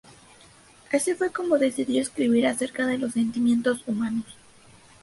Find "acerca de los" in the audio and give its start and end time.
2.47-3.11